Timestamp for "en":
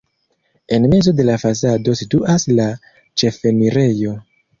0.77-0.87